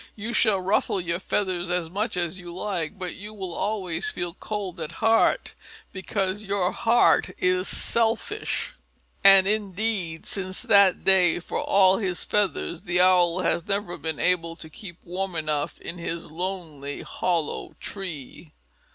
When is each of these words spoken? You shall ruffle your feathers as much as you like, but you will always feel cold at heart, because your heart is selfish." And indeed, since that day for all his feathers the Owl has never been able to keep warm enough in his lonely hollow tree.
You 0.15 0.33
shall 0.33 0.59
ruffle 0.59 0.99
your 0.99 1.19
feathers 1.19 1.69
as 1.69 1.87
much 1.91 2.17
as 2.17 2.39
you 2.39 2.51
like, 2.51 2.97
but 2.97 3.13
you 3.13 3.35
will 3.35 3.53
always 3.53 4.09
feel 4.09 4.33
cold 4.33 4.79
at 4.79 4.93
heart, 4.93 5.53
because 5.93 6.41
your 6.41 6.71
heart 6.71 7.29
is 7.37 7.67
selfish." 7.67 8.73
And 9.23 9.47
indeed, 9.47 10.25
since 10.25 10.63
that 10.63 11.03
day 11.03 11.39
for 11.39 11.59
all 11.61 11.97
his 11.99 12.25
feathers 12.25 12.81
the 12.81 12.99
Owl 12.99 13.41
has 13.43 13.67
never 13.67 13.95
been 13.95 14.17
able 14.17 14.55
to 14.55 14.71
keep 14.71 14.97
warm 15.03 15.35
enough 15.35 15.79
in 15.79 15.99
his 15.99 16.31
lonely 16.31 17.03
hollow 17.03 17.73
tree. 17.79 18.53